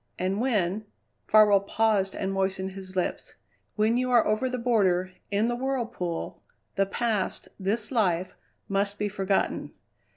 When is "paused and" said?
1.59-2.33